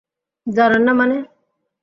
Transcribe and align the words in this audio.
জানেন 0.47 0.81
না 0.87 0.93
মানে? 0.93 1.17